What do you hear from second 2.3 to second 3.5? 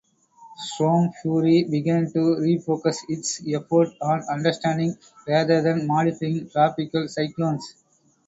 refocus its